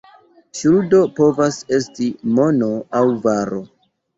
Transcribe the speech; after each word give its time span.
Ŝuldo 0.61 1.01
povas 1.19 1.59
esti 1.79 2.09
mono 2.39 2.71
aŭ 3.03 3.07
varo. 3.29 3.63